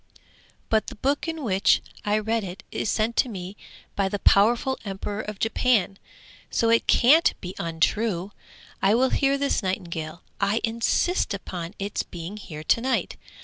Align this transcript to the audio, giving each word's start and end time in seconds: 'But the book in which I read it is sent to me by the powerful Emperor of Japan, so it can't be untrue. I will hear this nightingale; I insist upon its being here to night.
'But 0.69 0.87
the 0.87 0.95
book 0.95 1.27
in 1.27 1.43
which 1.43 1.79
I 2.03 2.17
read 2.17 2.43
it 2.43 2.63
is 2.71 2.89
sent 2.89 3.15
to 3.17 3.29
me 3.29 3.55
by 3.95 4.09
the 4.09 4.17
powerful 4.17 4.79
Emperor 4.83 5.21
of 5.21 5.37
Japan, 5.37 5.99
so 6.49 6.71
it 6.71 6.87
can't 6.87 7.39
be 7.39 7.53
untrue. 7.59 8.31
I 8.81 8.95
will 8.95 9.11
hear 9.11 9.37
this 9.37 9.61
nightingale; 9.61 10.23
I 10.39 10.59
insist 10.63 11.35
upon 11.35 11.75
its 11.77 12.01
being 12.01 12.37
here 12.37 12.63
to 12.63 12.81
night. 12.81 13.15